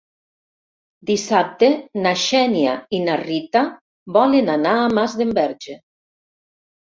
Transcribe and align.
Dissabte 1.09 1.67
na 2.05 2.13
Xènia 2.21 2.71
i 2.99 3.03
na 3.03 3.17
Rita 3.21 3.63
volen 4.17 4.49
anar 4.55 4.73
a 4.81 4.89
Masdenverge. 5.01 5.77